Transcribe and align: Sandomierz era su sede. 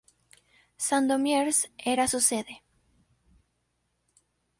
Sandomierz 0.79 1.69
era 1.77 2.07
su 2.07 2.19
sede. 2.21 2.63